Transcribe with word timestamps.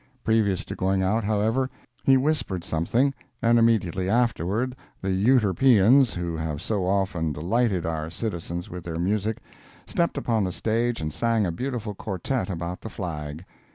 Previous 0.23 0.65
to 0.65 0.73
going 0.75 1.03
out, 1.03 1.23
however, 1.23 1.69
he 2.03 2.17
whispered 2.17 2.63
something, 2.63 3.13
and 3.39 3.59
immediately 3.59 4.09
afterward 4.09 4.75
the 4.99 5.09
"Euterpeans," 5.11 6.15
who 6.15 6.35
have 6.35 6.59
so 6.59 6.87
often 6.87 7.31
delighted 7.31 7.85
our 7.85 8.09
citizens 8.09 8.67
with 8.67 8.83
their 8.83 8.97
music, 8.97 9.37
stepped 9.85 10.17
upon 10.17 10.43
the 10.43 10.51
stage 10.51 11.01
and 11.01 11.13
sang 11.13 11.45
a 11.45 11.51
beautiful 11.51 11.93
quartette 11.93 12.49
about 12.49 12.81
The 12.81 12.89
Flag. 12.89 13.45